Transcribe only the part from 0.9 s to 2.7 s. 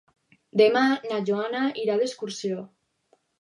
na Joana irà d'excursió.